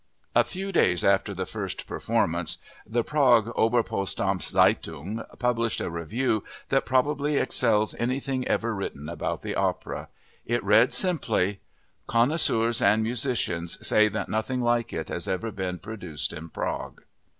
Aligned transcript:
A 0.33 0.43
few 0.43 0.71
days 0.71 1.03
after 1.03 1.31
the 1.35 1.45
first 1.45 1.85
performance 1.85 2.57
the 2.87 3.03
Prague 3.03 3.51
Oberpostamtszeitung 3.55 5.23
published 5.37 5.79
a 5.79 5.91
review 5.91 6.43
that 6.69 6.87
probably 6.87 7.37
excels 7.37 7.93
anything 7.99 8.47
ever 8.47 8.73
written 8.73 9.07
about 9.07 9.43
the 9.43 9.53
opera. 9.53 10.07
It 10.43 10.63
read 10.63 10.91
simply: 10.91 11.59
"Connoisseurs 12.07 12.81
and 12.81 13.03
musicians 13.03 13.77
say 13.85 14.07
that 14.07 14.27
nothing 14.27 14.61
like 14.63 14.91
it 14.91 15.09
has 15.09 15.27
ever 15.27 15.51
been 15.51 15.77
produced 15.77 16.33
in 16.33 16.49
Prague." 16.49 17.03